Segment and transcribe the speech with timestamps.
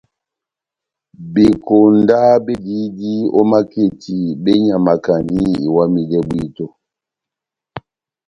[1.33, 6.65] Bekonda bediyidi ó maketi benyamakandi iwamidɛ bwíto.